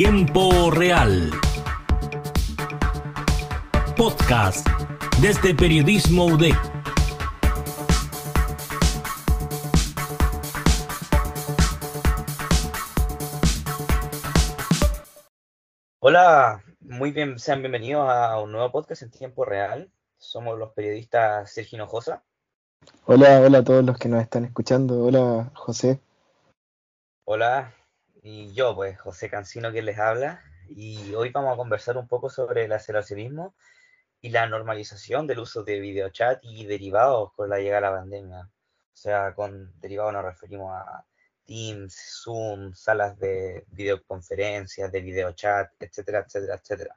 Tiempo 0.00 0.70
Real. 0.70 1.28
Podcast 3.96 4.64
desde 5.20 5.56
Periodismo 5.56 6.26
UDEC. 6.26 6.54
Hola, 15.98 16.62
muy 16.78 17.10
bien, 17.10 17.40
sean 17.40 17.60
bienvenidos 17.62 18.08
a 18.08 18.40
un 18.40 18.52
nuevo 18.52 18.70
podcast 18.70 19.02
en 19.02 19.10
tiempo 19.10 19.44
real. 19.44 19.90
Somos 20.16 20.56
los 20.56 20.70
periodistas 20.74 21.52
Sergio 21.52 21.76
Hinojosa. 21.76 22.22
Hola, 23.06 23.40
hola 23.40 23.58
a 23.58 23.64
todos 23.64 23.84
los 23.84 23.98
que 23.98 24.08
nos 24.08 24.22
están 24.22 24.44
escuchando. 24.44 25.02
Hola, 25.02 25.50
José. 25.54 25.98
Hola, 27.24 27.74
y 28.22 28.52
yo, 28.52 28.74
pues, 28.74 28.98
José 28.98 29.30
Cancino, 29.30 29.72
que 29.72 29.82
les 29.82 29.98
habla. 29.98 30.40
Y 30.68 31.14
hoy 31.14 31.30
vamos 31.30 31.54
a 31.54 31.56
conversar 31.56 31.96
un 31.96 32.08
poco 32.08 32.28
sobre 32.28 32.64
el 32.64 32.72
aceleracionismo 32.72 33.54
y 34.20 34.30
la 34.30 34.46
normalización 34.46 35.26
del 35.26 35.38
uso 35.40 35.62
de 35.64 35.80
videochat 35.80 36.40
y 36.42 36.66
derivados 36.66 37.32
con 37.34 37.48
la 37.48 37.58
llegada 37.58 37.76
de 37.76 37.94
la 37.94 38.00
pandemia. 38.00 38.40
O 38.40 38.96
sea, 39.00 39.34
con 39.34 39.72
derivados 39.80 40.12
nos 40.12 40.24
referimos 40.24 40.72
a 40.72 41.04
Teams, 41.46 41.96
Zoom, 42.22 42.74
salas 42.74 43.18
de 43.18 43.64
videoconferencias, 43.70 44.92
de 44.92 45.00
videochat, 45.00 45.70
etcétera, 45.80 46.24
etcétera, 46.26 46.56
etcétera. 46.56 46.94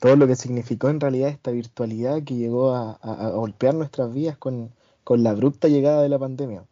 Todo 0.00 0.16
lo 0.16 0.26
que 0.26 0.36
significó 0.36 0.88
en 0.88 1.00
realidad 1.00 1.28
esta 1.28 1.52
virtualidad 1.52 2.24
que 2.24 2.34
llegó 2.34 2.74
a, 2.74 2.98
golpear 3.30 3.74
nuestras 3.74 4.12
vidas 4.12 4.36
con, 4.36 4.74
con 5.04 5.22
la 5.22 5.30
abrupta 5.30 5.68
llegada 5.68 6.02
de 6.02 6.08
la 6.08 6.18
pandemia. 6.18 6.64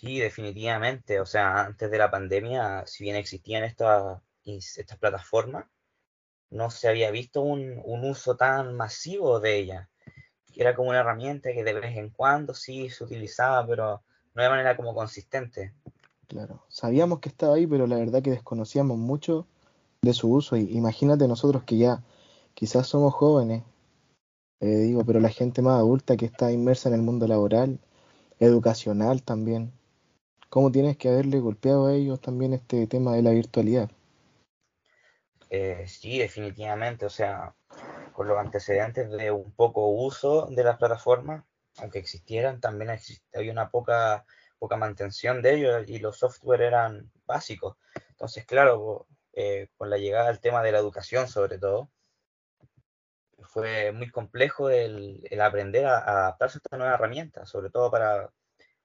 Sí, 0.00 0.18
definitivamente. 0.18 1.20
O 1.20 1.26
sea, 1.26 1.66
antes 1.66 1.88
de 1.88 1.98
la 1.98 2.10
pandemia, 2.10 2.84
si 2.86 3.04
bien 3.04 3.14
existían 3.14 3.62
estas, 3.62 4.20
estas 4.44 4.98
plataformas, 4.98 5.66
no 6.50 6.70
se 6.70 6.88
había 6.88 7.12
visto 7.12 7.42
un, 7.42 7.80
un 7.84 8.04
uso 8.04 8.36
tan 8.36 8.74
masivo 8.76 9.38
de 9.38 9.56
ellas. 9.56 9.88
Era 10.56 10.74
como 10.74 10.90
una 10.90 11.00
herramienta 11.00 11.52
que 11.52 11.62
de 11.62 11.74
vez 11.74 11.96
en 11.96 12.10
cuando 12.10 12.54
sí 12.54 12.90
se 12.90 13.04
utilizaba, 13.04 13.64
pero 13.66 14.02
no 14.34 14.42
de 14.42 14.48
manera 14.48 14.76
como 14.76 14.94
consistente. 14.94 15.72
Claro, 16.26 16.64
sabíamos 16.68 17.20
que 17.20 17.28
estaba 17.28 17.54
ahí, 17.54 17.66
pero 17.66 17.86
la 17.86 17.96
verdad 17.96 18.22
que 18.22 18.30
desconocíamos 18.30 18.98
mucho 18.98 19.46
de 20.02 20.12
su 20.12 20.32
uso. 20.32 20.56
Y 20.56 20.76
imagínate 20.76 21.28
nosotros 21.28 21.62
que 21.62 21.78
ya 21.78 22.02
quizás 22.54 22.88
somos 22.88 23.14
jóvenes, 23.14 23.62
eh, 24.60 24.66
digo, 24.66 25.04
pero 25.04 25.20
la 25.20 25.30
gente 25.30 25.62
más 25.62 25.78
adulta 25.78 26.16
que 26.16 26.26
está 26.26 26.50
inmersa 26.50 26.88
en 26.88 26.96
el 26.96 27.02
mundo 27.02 27.28
laboral, 27.28 27.78
educacional 28.40 29.22
también, 29.22 29.72
¿cómo 30.54 30.70
tienes 30.70 30.96
que 30.96 31.08
haberle 31.08 31.40
golpeado 31.40 31.88
a 31.88 31.94
ellos 31.94 32.20
también 32.20 32.52
este 32.52 32.86
tema 32.86 33.16
de 33.16 33.22
la 33.22 33.32
virtualidad? 33.32 33.90
Eh, 35.50 35.84
sí, 35.88 36.20
definitivamente, 36.20 37.06
o 37.06 37.10
sea, 37.10 37.56
con 38.12 38.28
los 38.28 38.38
antecedentes 38.38 39.10
de 39.10 39.32
un 39.32 39.50
poco 39.50 39.88
uso 39.88 40.46
de 40.46 40.62
las 40.62 40.78
plataformas, 40.78 41.42
aunque 41.78 41.98
existieran, 41.98 42.60
también 42.60 42.96
había 43.34 43.50
una 43.50 43.68
poca 43.68 44.24
poca 44.60 44.76
mantención 44.76 45.42
de 45.42 45.54
ellos 45.54 45.88
y 45.88 45.98
los 45.98 46.18
software 46.18 46.62
eran 46.62 47.10
básicos. 47.26 47.76
Entonces, 48.10 48.46
claro, 48.46 49.08
eh, 49.32 49.66
con 49.76 49.90
la 49.90 49.98
llegada 49.98 50.28
del 50.28 50.38
tema 50.38 50.62
de 50.62 50.70
la 50.70 50.78
educación 50.78 51.26
sobre 51.26 51.58
todo, 51.58 51.90
fue 53.42 53.90
muy 53.90 54.08
complejo 54.08 54.70
el, 54.70 55.20
aprender 55.40 55.86
a, 55.86 55.98
adaptarse 55.98 56.58
a 56.58 56.60
esta 56.64 56.76
nueva 56.76 56.94
herramienta, 56.94 57.44
sobre 57.44 57.70
todo 57.70 57.90
para, 57.90 58.30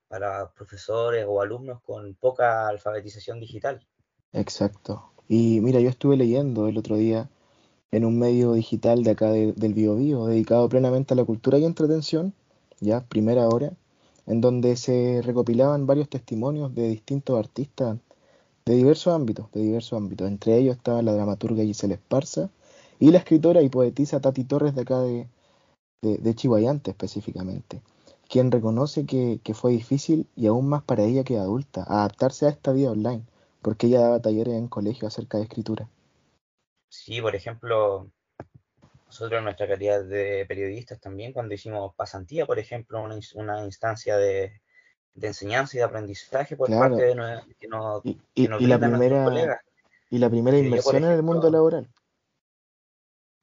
para 0.10 0.52
profesores 0.52 1.26
o 1.28 1.42
alumnos 1.42 1.82
con 1.82 2.16
poca 2.16 2.68
alfabetización 2.68 3.40
digital. 3.40 3.88
Exacto. 4.34 5.12
Y 5.30 5.62
mira, 5.62 5.80
yo 5.80 5.90
estuve 5.90 6.18
leyendo 6.18 6.68
el 6.68 6.78
otro 6.78 6.98
día 6.98 7.30
en 7.92 8.04
un 8.06 8.20
medio 8.20 8.54
digital 8.54 9.04
de 9.04 9.12
acá 9.12 9.32
del 9.32 9.74
Bio, 9.74 10.26
dedicado 10.26 10.68
plenamente 10.68 11.14
a 11.14 11.18
la 11.18 11.24
cultura 11.24 11.58
y 11.58 11.66
entretención, 11.66 12.34
ya, 12.80 13.06
primera 13.06 13.48
hora, 13.48 13.74
en 14.26 14.42
donde 14.42 14.76
se 14.76 15.22
recopilaban 15.24 15.88
varios 15.88 16.10
testimonios 16.10 16.74
de 16.76 16.88
distintos 16.88 17.38
artistas 17.38 17.98
de 18.66 18.76
diversos 18.76 19.14
ámbitos, 19.14 19.52
de 19.52 19.62
diversos 19.62 19.98
ámbitos. 19.98 20.28
Entre 20.28 20.58
ellos 20.58 20.78
estaba 20.78 21.02
la 21.02 21.14
dramaturga 21.14 21.64
Gisela 21.64 21.96
Esparza 21.96 22.50
y 23.00 23.12
la 23.12 23.18
escritora 23.20 23.62
y 23.62 23.70
poetisa 23.70 24.20
Tati 24.20 24.44
Torres 24.44 24.76
de 24.76 24.82
acá 24.82 25.00
de, 25.00 25.28
de, 26.02 26.36
específicamente, 26.86 27.82
quien 28.30 28.52
reconoce 28.52 29.06
que, 29.06 29.40
que, 29.44 29.54
fue 29.54 29.72
difícil 29.72 30.28
y 30.36 30.48
aún 30.48 30.70
más 30.70 30.84
para 30.84 31.04
ella 31.04 31.24
que 31.24 31.38
adulta 31.38 31.84
adaptarse 31.88 32.46
a 32.46 32.50
esta 32.50 32.72
vida 32.72 32.92
online, 32.92 33.24
porque 33.62 33.88
ella 33.88 34.02
daba 34.02 34.22
talleres 34.22 34.54
en 34.54 34.68
colegio 34.68 35.08
acerca 35.08 35.38
de 35.38 35.46
escritura. 35.46 35.90
Sí, 36.90 37.22
por 37.22 37.36
ejemplo, 37.36 38.12
nosotros 39.08 39.40
en 39.40 39.44
nuestra 39.44 39.68
calidad 39.68 40.04
de 40.04 40.46
periodistas 40.48 41.00
también, 41.00 41.34
cuando 41.34 41.56
hicimos 41.56 41.96
pasantía, 41.96 42.46
por 42.46 42.60
ejemplo, 42.60 43.02
una, 43.02 43.64
instancia 43.66 44.16
de, 44.18 44.62
enseñanza 45.20 45.76
y 45.76 45.80
de 45.80 45.86
aprendizaje 45.86 46.56
por 46.56 46.70
parte 46.70 47.02
de 47.02 47.42
que 47.60 47.68
nos, 47.68 48.06
y, 48.06 48.20
y, 48.36 48.48
la 48.48 48.78
primera, 48.78 49.62
Y 50.12 50.20
la 50.20 50.30
primera 50.30 50.58
inversión 50.58 51.04
en 51.04 51.12
el 51.12 51.24
mundo 51.24 51.50
laboral. 51.50 51.90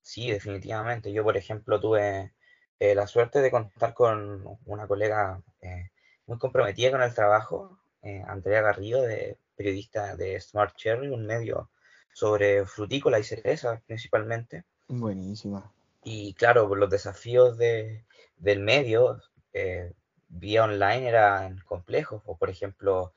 Sí, 0.01 0.31
definitivamente. 0.31 1.13
Yo, 1.13 1.25
por 1.25 1.37
ejemplo, 1.37 1.81
tuve 1.81 2.36
eh, 2.79 2.95
la 2.95 3.07
suerte 3.07 3.41
de 3.41 3.51
contar 3.51 3.95
con 3.95 4.59
una 4.67 4.87
colega 4.87 5.41
eh, 5.63 5.91
muy 6.27 6.39
comprometida 6.39 6.91
con 6.91 7.03
el 7.03 7.15
trabajo, 7.15 7.79
eh, 8.03 8.23
Andrea 8.27 8.61
Garrido, 8.61 9.03
de 9.03 9.39
periodista 9.57 10.15
de 10.17 10.39
Smart 10.41 10.77
Cherry, 10.77 11.09
un 11.09 11.27
medio 11.27 11.71
sobre 12.13 12.67
frutícola 12.67 13.19
y 13.19 13.25
cereza 13.25 13.81
principalmente. 13.87 14.65
Buenísima. 14.89 15.73
Y 16.05 16.35
claro, 16.35 16.75
los 16.75 16.91
desafíos 16.91 17.57
de, 17.57 18.05
del 18.37 18.61
medio 18.61 19.23
vía 20.29 20.65
online 20.65 21.09
eran 21.09 21.59
complejos, 21.61 22.23
o 22.27 22.37
por 22.37 22.51
ejemplo, 22.51 23.15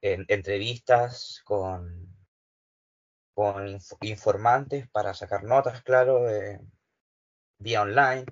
entrevistas 0.00 1.42
con, 1.44 2.12
con 3.32 3.78
informantes 4.02 4.88
para 4.88 5.14
sacar 5.14 5.44
notas, 5.44 5.82
claro, 5.82 6.26
vía 7.58 7.82
online, 7.82 8.26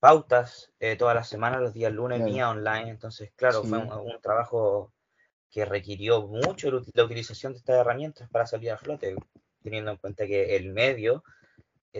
pautas 0.00 0.72
eh, 0.80 0.96
todas 0.96 1.14
las 1.14 1.28
semanas, 1.28 1.60
los 1.60 1.72
días 1.72 1.92
lunes, 1.92 2.24
vía 2.24 2.50
online. 2.50 2.90
Entonces, 2.90 3.32
claro, 3.36 3.64
fue 3.64 3.78
un, 3.78 4.20
trabajo 4.20 4.92
que 5.50 5.64
requirió 5.64 6.26
mucho 6.26 6.70
la 6.94 7.04
utilización 7.04 7.52
de 7.52 7.58
estas 7.58 7.76
herramientas 7.76 8.28
para 8.30 8.46
salir 8.46 8.70
a 8.70 8.78
flote, 8.78 9.16
teniendo 9.62 9.90
en 9.90 9.96
cuenta 9.96 10.26
que 10.26 10.56
el 10.56 10.72
medio 10.72 11.24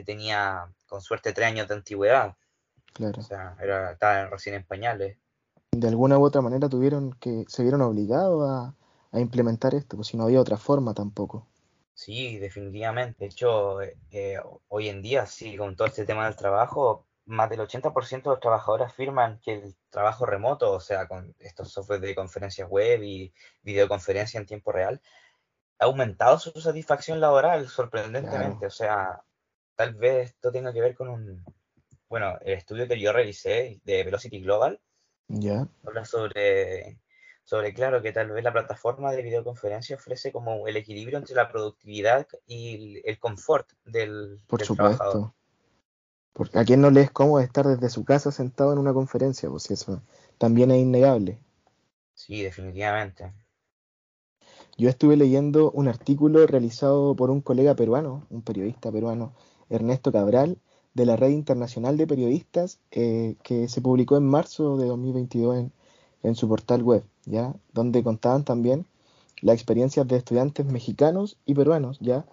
tenía 0.04 0.66
con 0.86 1.00
suerte 1.00 1.32
tres 1.32 1.48
años 1.48 1.68
de 1.68 1.74
antigüedad. 1.74 2.36
Claro. 2.92 3.20
O 3.20 3.22
sea, 3.22 3.56
era, 3.60 3.92
estaba 3.92 4.26
recién 4.26 4.54
en 4.56 4.64
pañales. 4.64 5.18
De 5.72 5.88
alguna 5.88 6.18
u 6.18 6.24
otra 6.24 6.40
manera 6.40 6.68
tuvieron 6.68 7.12
que, 7.20 7.44
se 7.48 7.62
vieron 7.62 7.82
obligados 7.82 8.48
a, 8.48 8.74
implementar 9.18 9.74
esto, 9.74 9.96
pues 9.96 10.08
si 10.08 10.16
no 10.18 10.24
había 10.24 10.42
otra 10.42 10.58
forma 10.58 10.92
tampoco. 10.92 11.46
Sí, 11.94 12.38
definitivamente. 12.38 13.16
De 13.20 13.26
hecho, 13.30 13.80
eh, 13.80 14.38
hoy 14.68 14.90
en 14.90 15.00
día, 15.00 15.24
sí, 15.24 15.56
con 15.56 15.74
todo 15.74 15.88
este 15.88 16.04
tema 16.04 16.26
del 16.26 16.36
trabajo, 16.36 17.06
más 17.26 17.50
del 17.50 17.60
80% 17.60 18.22
de 18.22 18.30
los 18.30 18.40
trabajadores 18.40 18.86
afirman 18.86 19.40
que 19.40 19.54
el 19.54 19.76
trabajo 19.90 20.26
remoto, 20.26 20.72
o 20.72 20.80
sea, 20.80 21.06
con 21.06 21.34
estos 21.40 21.72
softwares 21.72 22.02
de 22.02 22.14
conferencias 22.14 22.68
web 22.68 23.02
y 23.02 23.32
videoconferencia 23.62 24.38
en 24.38 24.46
tiempo 24.46 24.72
real, 24.72 25.00
ha 25.78 25.84
aumentado 25.84 26.38
su 26.38 26.52
satisfacción 26.60 27.20
laboral 27.20 27.68
sorprendentemente. 27.68 28.66
O 28.66 28.70
sea, 28.70 29.22
tal 29.74 29.94
vez 29.94 30.30
esto 30.30 30.52
tenga 30.52 30.72
que 30.72 30.80
ver 30.80 30.94
con 30.94 31.08
un, 31.08 31.44
bueno, 32.08 32.38
el 32.42 32.54
estudio 32.54 32.86
que 32.86 33.00
yo 33.00 33.12
realicé 33.12 33.80
de 33.84 34.04
Velocity 34.04 34.40
Global. 34.40 34.80
Habla 35.84 36.04
sobre, 36.04 37.00
sobre, 37.42 37.74
claro, 37.74 38.00
que 38.00 38.12
tal 38.12 38.30
vez 38.30 38.44
la 38.44 38.52
plataforma 38.52 39.10
de 39.10 39.22
videoconferencia 39.22 39.96
ofrece 39.96 40.30
como 40.30 40.68
el 40.68 40.76
equilibrio 40.76 41.18
entre 41.18 41.34
la 41.34 41.50
productividad 41.50 42.28
y 42.46 43.02
el, 43.04 43.18
confort 43.18 43.68
del, 43.84 44.40
Por 44.46 44.64
supuesto. 44.64 45.34
Porque 46.36 46.58
a 46.58 46.64
quién 46.66 46.82
no 46.82 46.90
le 46.90 47.00
es 47.00 47.10
cómodo 47.10 47.40
estar 47.40 47.66
desde 47.66 47.88
su 47.88 48.04
casa 48.04 48.30
sentado 48.30 48.70
en 48.74 48.78
una 48.78 48.92
conferencia, 48.92 49.48
pues 49.48 49.70
eso 49.70 50.02
también 50.36 50.70
es 50.70 50.82
innegable. 50.82 51.38
Sí, 52.12 52.42
definitivamente. 52.42 53.32
Yo 54.76 54.90
estuve 54.90 55.16
leyendo 55.16 55.70
un 55.70 55.88
artículo 55.88 56.46
realizado 56.46 57.16
por 57.16 57.30
un 57.30 57.40
colega 57.40 57.74
peruano, 57.74 58.26
un 58.28 58.42
periodista 58.42 58.92
peruano, 58.92 59.32
Ernesto 59.70 60.12
Cabral, 60.12 60.58
de 60.92 61.06
la 61.06 61.16
Red 61.16 61.30
Internacional 61.30 61.96
de 61.96 62.06
Periodistas, 62.06 62.80
eh, 62.90 63.36
que 63.42 63.68
se 63.68 63.80
publicó 63.80 64.18
en 64.18 64.26
marzo 64.26 64.76
de 64.76 64.88
2022 64.88 65.56
en, 65.56 65.72
en 66.22 66.34
su 66.34 66.48
portal 66.48 66.82
web, 66.82 67.02
¿ya? 67.24 67.54
donde 67.72 68.02
contaban 68.02 68.44
también 68.44 68.84
las 69.40 69.54
experiencias 69.54 70.06
de 70.06 70.16
estudiantes 70.16 70.66
mexicanos 70.66 71.38
y 71.46 71.54
peruanos, 71.54 71.98
¿ya? 72.00 72.26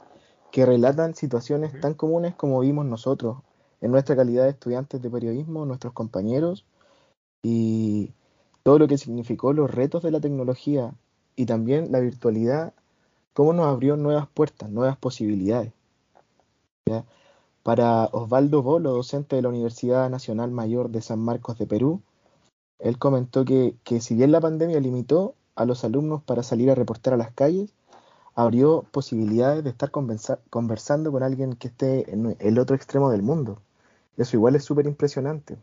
que 0.51 0.65
relatan 0.65 1.15
situaciones 1.15 1.79
tan 1.79 1.93
comunes 1.93 2.35
como 2.35 2.59
vimos 2.59 2.85
nosotros 2.85 3.37
en 3.83 3.91
nuestra 3.91 4.15
calidad 4.15 4.45
de 4.45 4.51
estudiantes 4.51 5.01
de 5.01 5.09
periodismo, 5.09 5.65
nuestros 5.65 5.91
compañeros, 5.91 6.65
y 7.43 8.13
todo 8.63 8.79
lo 8.79 8.87
que 8.87 8.97
significó 8.97 9.51
los 9.51 9.69
retos 9.69 10.01
de 10.03 10.11
la 10.11 10.21
tecnología 10.21 10.93
y 11.35 11.45
también 11.45 11.91
la 11.91 11.99
virtualidad 11.99 12.73
cómo 13.33 13.51
nos 13.51 13.65
abrió 13.65 13.97
nuevas 13.97 14.27
puertas, 14.27 14.69
nuevas 14.69 14.95
posibilidades. 14.95 15.73
Para 17.63 18.05
Osvaldo 18.05 18.61
Bolo, 18.61 18.91
docente 18.91 19.35
de 19.35 19.41
la 19.41 19.49
Universidad 19.49 20.09
Nacional 20.09 20.51
Mayor 20.51 20.89
de 20.89 21.01
San 21.01 21.19
Marcos 21.19 21.57
de 21.57 21.67
Perú, 21.67 22.01
él 22.79 22.97
comentó 22.97 23.43
que, 23.43 23.75
que 23.83 23.99
si 23.99 24.15
bien 24.15 24.31
la 24.31 24.39
pandemia 24.39 24.79
limitó 24.79 25.35
a 25.55 25.65
los 25.65 25.83
alumnos 25.83 26.23
para 26.23 26.43
salir 26.43 26.71
a 26.71 26.75
reportar 26.75 27.13
a 27.13 27.17
las 27.17 27.33
calles, 27.33 27.73
abrió 28.35 28.85
posibilidades 28.91 29.63
de 29.63 29.71
estar 29.71 29.91
conversando 29.91 31.11
con 31.11 31.23
alguien 31.23 31.53
que 31.53 31.67
esté 31.67 32.11
en 32.11 32.37
el 32.39 32.59
otro 32.59 32.75
extremo 32.77 33.09
del 33.11 33.23
mundo. 33.23 33.59
Eso 34.17 34.37
igual 34.37 34.55
es 34.55 34.63
súper 34.63 34.85
impresionante. 34.85 35.57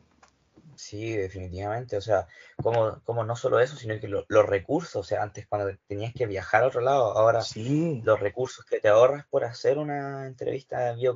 Sí, 0.81 1.13
definitivamente. 1.13 1.99
O 1.99 2.01
sea, 2.01 2.27
como, 2.57 3.01
como 3.05 3.23
no 3.23 3.37
solo 3.37 3.61
eso, 3.61 3.77
sino 3.77 4.01
que 4.01 4.09
los 4.09 4.47
recursos, 4.47 4.97
o 4.97 5.05
sea, 5.05 5.23
antes 5.23 5.47
cuando 5.47 5.77
tenías 5.87 6.15
que 6.15 6.27
viajar 6.27 6.65
a 6.65 6.69
otro 6.69 6.81
lado, 6.81 7.13
ahora 7.19 7.43
sí. 7.43 8.01
los 8.03 8.19
recursos 8.19 8.65
que 8.65 8.81
te 8.81 8.89
ahorras 8.89 9.27
por 9.27 9.45
hacer 9.45 9.77
una 9.77 10.27
entrevista 10.27 10.95
vía, 10.95 11.13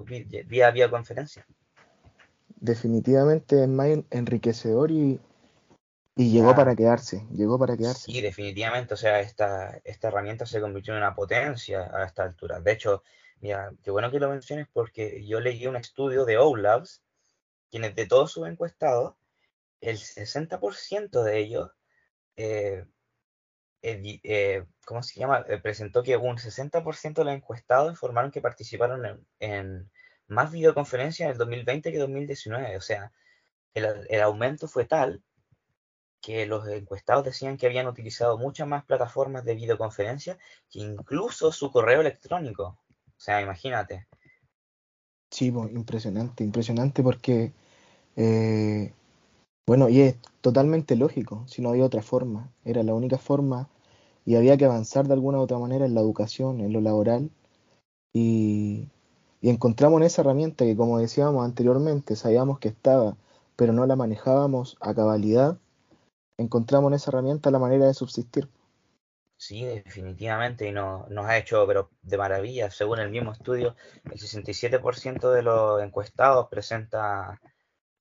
vía, 0.46 0.70
vía 0.70 0.90
conferencia. 0.90 1.46
Definitivamente 2.60 3.62
es 3.62 3.68
más 3.68 3.88
enriquecedor 4.10 4.90
y, 4.90 5.18
y 6.14 6.30
llegó 6.30 6.54
para 6.54 6.76
quedarse, 6.76 7.26
llegó 7.32 7.58
para 7.58 7.76
quedarse. 7.76 8.12
Sí, 8.12 8.20
definitivamente, 8.20 8.94
o 8.94 8.96
sea, 8.96 9.20
esta, 9.20 9.80
esta 9.84 10.08
herramienta 10.08 10.44
se 10.44 10.60
convirtió 10.60 10.92
en 10.92 10.98
una 10.98 11.14
potencia 11.14 11.90
a 11.92 12.04
esta 12.04 12.22
altura. 12.22 12.60
De 12.60 12.72
hecho, 12.72 13.02
mira, 13.40 13.72
qué 13.82 13.90
bueno 13.90 14.10
que 14.10 14.20
lo 14.20 14.28
menciones 14.28 14.66
porque 14.72 15.24
yo 15.26 15.40
leí 15.40 15.66
un 15.66 15.76
estudio 15.76 16.24
de 16.24 16.38
OLabs, 16.38 17.02
quienes 17.74 17.96
de 17.96 18.06
todos 18.06 18.30
sus 18.30 18.46
encuestados, 18.46 19.16
el 19.80 19.98
60% 19.98 21.24
de 21.24 21.38
ellos, 21.40 21.72
eh, 22.36 22.86
eh, 23.82 24.64
¿cómo 24.86 25.02
se 25.02 25.18
llama? 25.18 25.44
Eh, 25.48 25.58
presentó 25.58 26.04
que 26.04 26.16
un 26.16 26.38
60% 26.38 27.14
de 27.14 27.24
los 27.24 27.34
encuestados 27.34 27.90
informaron 27.90 28.30
que 28.30 28.40
participaron 28.40 29.26
en, 29.40 29.90
más 30.28 30.52
videoconferencias 30.52 31.26
en 31.26 31.32
el 31.32 31.38
2020 31.38 31.90
que 31.90 31.98
2019. 31.98 32.76
O 32.76 32.80
sea, 32.80 33.10
el, 33.74 34.06
el 34.08 34.20
aumento 34.20 34.68
fue 34.68 34.84
tal 34.84 35.24
que 36.20 36.46
los 36.46 36.68
encuestados 36.68 37.24
decían 37.24 37.56
que 37.56 37.66
habían 37.66 37.88
utilizado 37.88 38.38
muchas 38.38 38.68
más 38.68 38.84
plataformas 38.84 39.44
de 39.44 39.56
videoconferencia 39.56 40.38
que 40.70 40.78
incluso 40.78 41.50
su 41.50 41.72
correo 41.72 42.02
electrónico. 42.02 42.78
O 43.08 43.20
sea, 43.20 43.40
imagínate. 43.40 44.06
Sí, 45.28 45.46
impresionante, 45.46 46.44
impresionante 46.44 47.02
porque 47.02 47.52
eh, 48.16 48.92
bueno, 49.66 49.88
y 49.88 50.00
es 50.02 50.16
totalmente 50.40 50.96
lógico, 50.96 51.44
si 51.46 51.62
no 51.62 51.70
había 51.70 51.86
otra 51.86 52.02
forma, 52.02 52.50
era 52.64 52.82
la 52.82 52.94
única 52.94 53.18
forma 53.18 53.68
y 54.26 54.36
había 54.36 54.56
que 54.56 54.66
avanzar 54.66 55.06
de 55.06 55.14
alguna 55.14 55.38
u 55.38 55.42
otra 55.42 55.58
manera 55.58 55.86
en 55.86 55.94
la 55.94 56.00
educación, 56.00 56.60
en 56.60 56.72
lo 56.72 56.80
laboral 56.80 57.30
y, 58.12 58.88
encontramos 59.42 60.00
en 60.00 60.06
esa 60.06 60.22
herramienta 60.22 60.64
que 60.64 60.76
como 60.76 60.98
decíamos 60.98 61.44
anteriormente, 61.44 62.16
sabíamos 62.16 62.58
que 62.58 62.68
estaba, 62.68 63.16
pero 63.56 63.72
no 63.72 63.86
la 63.86 63.96
manejábamos 63.96 64.76
a 64.80 64.94
cabalidad, 64.94 65.58
encontramos 66.38 66.90
en 66.90 66.94
esa 66.94 67.10
herramienta 67.10 67.50
la 67.50 67.58
manera 67.58 67.86
de 67.86 67.94
subsistir. 67.94 68.48
Sí, 69.36 69.64
definitivamente, 69.64 70.68
y 70.68 70.72
no, 70.72 71.06
nos 71.10 71.26
ha 71.26 71.36
hecho 71.36 71.66
pero 71.66 71.90
de 72.02 72.16
maravilla. 72.16 72.70
Según 72.70 73.00
el 73.00 73.10
mismo 73.10 73.32
estudio, 73.32 73.76
el 74.04 74.18
67% 74.18 75.30
de 75.30 75.42
los 75.42 75.82
encuestados 75.82 76.48
presenta 76.48 77.38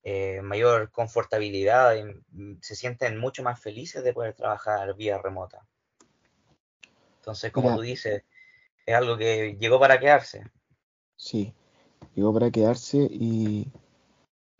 eh, 0.04 0.42
mayor 0.42 0.90
confortabilidad, 0.90 1.96
y 1.96 2.04
mm, 2.04 2.58
se 2.60 2.76
sienten 2.76 3.18
mucho 3.18 3.42
más 3.42 3.58
felices 3.58 4.04
de 4.04 4.12
poder 4.12 4.34
trabajar 4.34 4.94
vía 4.94 5.18
remota. 5.18 5.66
Entonces, 7.20 7.50
como 7.50 7.74
tú 7.74 7.80
dices, 7.80 8.22
es 8.84 8.94
algo 8.94 9.16
que 9.16 9.56
llegó 9.58 9.80
para 9.80 9.98
quedarse. 9.98 10.44
Sí, 11.16 11.54
llegó 12.14 12.34
para 12.34 12.50
quedarse 12.50 12.98
y 12.98 13.66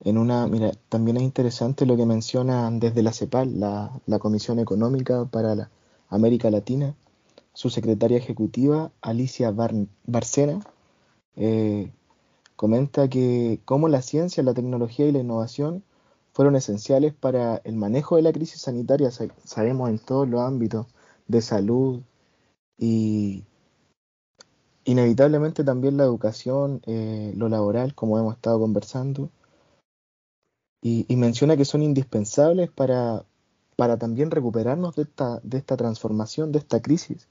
en 0.00 0.17
una, 0.19 0.46
mira, 0.46 0.73
también 0.88 1.19
es 1.19 1.23
interesante 1.23 1.85
lo 1.85 1.96
que 1.96 2.06
mencionan 2.06 2.81
desde 2.81 3.02
la 3.02 3.12
CEPAL, 3.12 3.61
la, 3.61 3.91
la 4.06 4.19
Comisión 4.19 4.58
Económica 4.58 5.26
para 5.26 5.55
la 5.55 5.70
América 6.08 6.50
Latina, 6.50 6.94
su 7.52 7.70
secretaria 7.70 8.19
ejecutiva, 8.19 8.93
Alicia 9.00 9.52
Barcena, 10.06 10.61
eh, 11.37 11.93
comenta 12.56 13.09
que 13.09 13.61
cómo 13.65 13.89
la 13.89 14.03
ciencia, 14.03 14.43
la 14.43 14.55
tecnología 14.55 15.06
y 15.06 15.12
la 15.12 15.21
innovación 15.21 15.85
fueron 16.33 16.56
esenciales 16.56 17.15
para 17.15 17.61
el 17.65 17.77
manejo 17.77 18.17
de 18.17 18.23
la 18.23 18.33
crisis 18.33 18.62
sanitaria, 18.62 19.11
sabemos 19.45 19.91
en 19.91 19.99
todos 19.99 20.29
los 20.29 20.41
ámbitos 20.41 20.87
de 21.29 21.41
salud 21.43 22.03
y 22.77 23.45
inevitablemente 24.85 25.65
también 25.65 25.97
la 25.97 26.05
educación, 26.05 26.83
eh, 26.87 27.33
lo 27.37 27.49
laboral, 27.49 27.95
como 27.95 28.19
hemos 28.19 28.35
estado 28.35 28.61
conversando, 28.61 29.31
y, 30.83 31.06
menciona 31.17 31.56
que 31.56 31.65
son 31.65 31.83
indispensables 31.83 32.71
para, 32.71 33.25
para 33.75 33.97
también 33.97 34.31
recuperarnos 34.31 34.95
de 34.97 35.05
esta, 35.05 35.41
de 35.43 35.56
esta 35.56 35.79
transformación, 35.79 36.53
de 36.53 36.59
esta 36.59 36.83
crisis, 36.83 37.27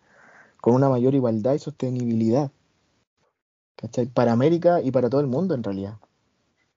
con 0.60 0.74
una 0.74 0.90
mayor 0.90 1.14
igualdad 1.14 1.54
y 1.54 1.60
sostenibilidad. 1.60 2.52
Para 4.14 4.32
América 4.32 4.82
y 4.82 4.92
para 4.92 5.10
todo 5.10 5.22
el 5.22 5.28
mundo 5.28 5.56
en 5.56 5.64
realidad. 5.64 5.98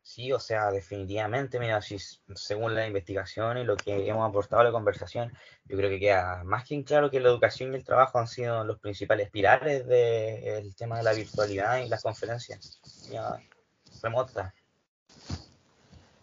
Sí, 0.06 0.32
o 0.32 0.38
sea, 0.38 0.70
definitivamente, 0.70 1.58
mira, 1.58 1.82
si, 1.82 1.96
según 2.36 2.76
la 2.76 2.86
investigación 2.86 3.58
y 3.58 3.64
lo 3.64 3.76
que 3.76 4.08
hemos 4.08 4.28
aportado 4.28 4.62
a 4.62 4.64
la 4.64 4.70
conversación, 4.70 5.32
yo 5.64 5.76
creo 5.76 5.90
que 5.90 5.98
queda 5.98 6.44
más 6.44 6.64
que 6.64 6.84
claro 6.84 7.10
que 7.10 7.18
la 7.18 7.28
educación 7.28 7.72
y 7.72 7.76
el 7.76 7.84
trabajo 7.84 8.20
han 8.20 8.28
sido 8.28 8.64
los 8.64 8.78
principales 8.78 9.30
pilares 9.30 9.84
del 9.84 10.76
tema 10.76 10.98
de 10.98 11.02
la 11.02 11.12
virtualidad 11.12 11.78
y 11.78 11.88
las 11.88 12.04
conferencias 12.04 12.80
remotas. 14.00 14.54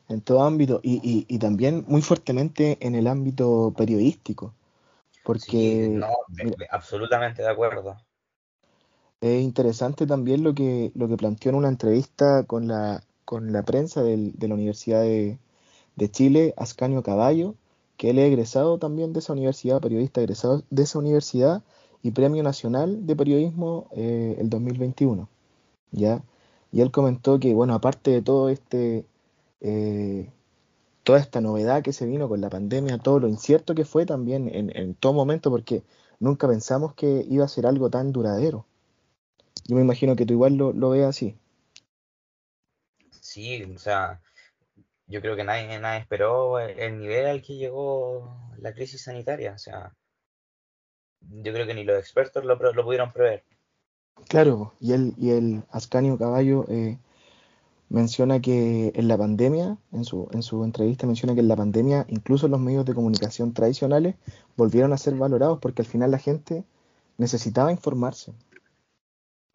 En 0.08 0.22
todo 0.22 0.44
ámbito 0.44 0.80
y, 0.82 1.26
y, 1.28 1.40
también 1.40 1.84
muy 1.86 2.02
fuertemente 2.02 2.78
en 2.80 2.96
el 2.96 3.06
ámbito 3.08 3.74
periodístico. 3.76 4.54
Porque. 5.26 5.90
no, 5.90 6.08
absolutamente 6.70 7.42
de 7.42 7.50
acuerdo. 7.50 7.98
Es 9.24 9.42
interesante 9.42 10.06
también 10.06 10.44
lo 10.44 10.54
que, 10.54 10.92
lo 10.96 11.08
que 11.08 11.16
planteó 11.16 11.52
en 11.52 11.56
una 11.56 11.70
entrevista 11.70 12.44
con 12.44 12.68
la, 12.68 13.06
con 13.24 13.54
la 13.54 13.64
prensa 13.64 14.04
de 14.04 14.34
la 14.38 14.54
Universidad 14.54 15.02
de, 15.02 15.40
Chile, 16.12 16.54
Ascanio 16.58 17.04
Caballo, 17.04 17.56
que 17.96 18.10
él 18.10 18.20
es 18.20 18.26
egresado 18.28 18.80
también 18.80 19.14
de 19.14 19.20
esa 19.20 19.32
universidad, 19.32 19.80
periodista 19.80 20.20
egresado 20.20 20.64
de 20.70 20.84
esa 20.84 21.00
universidad 21.00 21.64
y 22.02 22.12
Premio 22.12 22.44
Nacional 22.44 23.08
de 23.08 23.16
Periodismo 23.16 23.88
eh, 23.96 24.36
el 24.40 24.50
2021. 24.50 25.30
¿ya? 25.92 26.22
Y 26.74 26.82
él 26.82 26.92
comentó 26.92 27.40
que, 27.40 27.54
bueno, 27.54 27.76
aparte 27.76 28.12
de 28.12 28.22
todo 28.22 28.50
este, 28.50 29.06
eh, 29.62 30.30
toda 31.04 31.20
esta 31.20 31.40
novedad 31.40 31.82
que 31.82 31.94
se 31.94 32.06
vino 32.06 32.28
con 32.28 32.42
la 32.42 32.50
pandemia, 32.50 32.98
todo 32.98 33.22
lo 33.22 33.30
incierto 33.30 33.74
que 33.74 33.86
fue 33.86 34.06
también 34.06 34.50
en, 34.54 34.76
en 34.76 34.96
todo 34.96 35.14
momento, 35.14 35.50
porque 35.50 35.82
nunca 36.20 36.46
pensamos 36.46 36.94
que 36.94 37.26
iba 37.30 37.46
a 37.46 37.48
ser 37.48 37.68
algo 37.68 37.90
tan 37.90 38.12
duradero. 38.12 38.66
Yo 39.66 39.76
me 39.76 39.82
imagino 39.82 40.16
que 40.16 40.26
tú 40.26 40.34
igual 40.34 40.56
lo, 40.56 40.74
lo 40.74 40.90
ves 40.90 41.06
así. 41.06 41.38
Sí, 43.22 43.64
o 43.64 43.80
sea, 43.80 44.22
yo 45.08 45.22
creo 45.22 45.36
que 45.36 45.44
nadie, 45.44 45.80
nadie 45.80 46.02
esperó 46.02 46.60
el 46.60 47.00
nivel 47.00 47.28
al 47.28 47.42
que 47.42 47.56
llegó 47.56 48.54
la 48.58 48.74
crisis 48.74 49.04
sanitaria. 49.04 49.54
O 49.54 49.58
sea, 49.58 49.94
yo 51.22 51.54
creo 51.54 51.66
que 51.66 51.74
ni 51.74 51.84
los 51.84 51.98
expertos 51.98 52.44
lo, 52.46 52.56
lo 52.56 52.84
pudieron 52.84 53.12
prever. 53.12 53.44
Claro, 54.28 54.74
y 54.80 54.94
el, 54.94 55.14
y 55.18 55.32
el 55.32 55.64
Ascanio 55.72 56.18
Caballo 56.18 56.66
eh, 56.70 56.98
menciona 57.90 58.40
que 58.40 58.92
en 58.96 59.08
la 59.08 59.18
pandemia, 59.18 59.78
en 59.92 60.06
su, 60.06 60.30
en 60.32 60.44
su 60.44 60.64
entrevista 60.64 61.08
menciona 61.08 61.34
que 61.34 61.42
en 61.42 61.48
la 61.48 61.56
pandemia 61.56 62.06
incluso 62.10 62.48
los 62.48 62.60
medios 62.60 62.86
de 62.86 62.94
comunicación 62.94 63.54
tradicionales 63.54 64.16
volvieron 64.56 64.94
a 64.94 64.98
ser 64.98 65.16
valorados 65.16 65.60
porque 65.60 65.82
al 65.82 65.88
final 65.88 66.12
la 66.12 66.20
gente 66.20 66.64
necesitaba 67.18 67.72
informarse. 67.72 68.34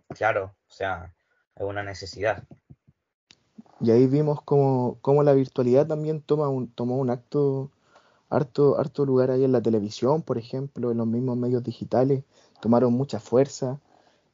Claro, 0.09 0.55
o 0.69 0.73
sea, 0.73 1.15
es 1.55 1.62
una 1.62 1.83
necesidad. 1.83 2.43
Y 3.81 3.91
ahí 3.91 4.07
vimos 4.07 4.41
cómo, 4.43 5.23
la 5.23 5.33
virtualidad 5.35 5.87
también 5.87 6.21
toma 6.21 6.49
un, 6.49 6.69
tomó 6.73 6.97
un 6.97 7.11
acto, 7.11 7.71
harto, 8.29 8.79
harto 8.79 9.05
lugar 9.05 9.31
ahí 9.31 9.45
en 9.45 9.53
la 9.53 9.62
televisión, 9.62 10.23
por 10.23 10.38
ejemplo, 10.38 10.91
en 10.91 10.99
los 10.99 11.07
mismos 11.07 11.37
medios 11.37 11.62
digitales, 11.62 12.25
tomaron 12.61 12.93
mucha 12.93 13.21
fuerza. 13.21 13.79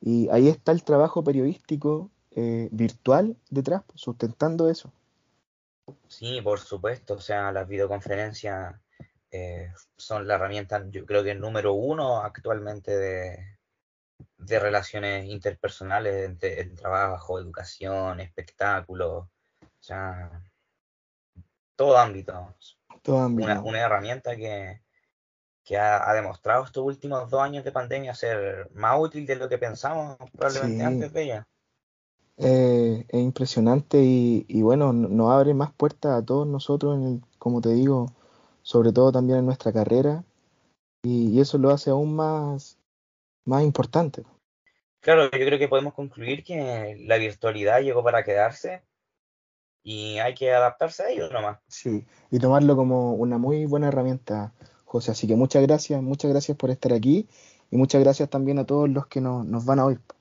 Y 0.00 0.28
ahí 0.30 0.48
está 0.48 0.72
el 0.72 0.82
trabajo 0.82 1.22
periodístico 1.22 2.10
eh, 2.30 2.68
virtual 2.72 3.36
detrás, 3.50 3.82
sustentando 3.94 4.68
eso. 4.68 4.90
Sí, 6.08 6.40
por 6.40 6.60
supuesto, 6.60 7.14
o 7.14 7.20
sea, 7.20 7.52
las 7.52 7.68
videoconferencias 7.68 8.74
eh, 9.30 9.70
son 9.96 10.26
la 10.26 10.36
herramienta, 10.36 10.82
yo 10.90 11.04
creo 11.04 11.22
que 11.22 11.32
el 11.32 11.40
número 11.40 11.74
uno 11.74 12.22
actualmente 12.22 12.96
de, 12.96 13.53
de 14.38 14.58
relaciones 14.58 15.26
interpersonales 15.26 16.26
entre 16.26 16.60
el 16.60 16.74
trabajo, 16.74 17.38
educación, 17.38 18.20
espectáculo, 18.20 19.28
o 19.60 19.82
sea, 19.82 20.42
todo 21.76 21.98
ámbito. 21.98 22.54
Todo 23.02 23.18
ámbito. 23.20 23.62
Una, 23.62 23.80
herramienta 23.80 24.36
que, 24.36 24.80
que 25.64 25.78
ha, 25.78 26.12
demostrado 26.14 26.64
estos 26.64 26.84
últimos 26.84 27.30
dos 27.30 27.40
años 27.40 27.64
de 27.64 27.72
pandemia 27.72 28.14
ser 28.14 28.70
más 28.74 28.98
útil 28.98 29.26
de 29.26 29.36
lo 29.36 29.48
que 29.48 29.58
pensamos 29.58 30.16
probablemente 30.36 30.84
antes 30.84 31.12
de 31.12 31.22
ella. 31.22 31.48
Eh, 32.36 33.06
es 33.08 33.20
impresionante 33.20 33.98
y, 34.02 34.62
bueno, 34.62 34.92
nos 34.92 35.30
abre 35.30 35.54
más 35.54 35.72
puertas 35.72 36.12
a 36.12 36.24
todos 36.24 36.46
nosotros, 36.46 36.96
en 36.96 37.24
como 37.38 37.60
te 37.60 37.70
digo, 37.70 38.12
sobre 38.62 38.92
todo 38.92 39.12
también 39.12 39.40
en 39.40 39.46
nuestra 39.46 39.72
carrera 39.72 40.24
y, 41.02 41.38
eso 41.40 41.58
lo 41.58 41.70
hace 41.70 41.90
aún 41.90 42.16
más, 42.16 42.78
más 43.44 43.62
importante. 43.62 44.22
Claro, 45.00 45.24
yo 45.24 45.30
creo 45.30 45.58
que 45.58 45.68
podemos 45.68 45.94
concluir 45.94 46.42
que 46.44 46.96
la 47.06 47.18
virtualidad 47.18 47.80
llegó 47.80 48.02
para 48.02 48.24
quedarse 48.24 48.82
y 49.82 50.18
hay 50.18 50.34
que 50.34 50.52
adaptarse 50.52 51.02
a 51.02 51.10
ello 51.10 51.28
nomás. 51.30 51.58
Sí, 51.68 52.06
y 52.30 52.38
tomarlo 52.38 52.74
como 52.74 53.12
una 53.12 53.36
muy 53.36 53.66
buena 53.66 53.88
herramienta, 53.88 54.54
José. 54.86 55.10
Así 55.10 55.26
que 55.26 55.36
muchas 55.36 55.62
gracias, 55.62 56.02
muchas 56.02 56.30
gracias 56.30 56.56
por 56.56 56.70
estar 56.70 56.92
aquí 56.92 57.28
y 57.70 57.76
muchas 57.76 58.02
gracias 58.02 58.30
también 58.30 58.58
a 58.58 58.64
todos 58.64 58.88
los 58.88 59.06
que 59.06 59.20
nos, 59.20 59.44
nos 59.44 59.66
van 59.66 59.78
a 59.78 59.84
oír. 59.84 60.00